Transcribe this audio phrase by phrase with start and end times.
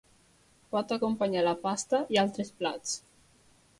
[0.75, 2.97] Pot acompanyar la pasta i altres plats.